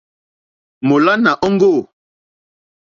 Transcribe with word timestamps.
Mólánà 0.87 1.31
òŋɡô. 1.45 1.71